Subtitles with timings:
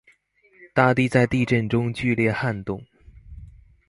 [0.73, 2.83] 大地在地震中劇烈撼動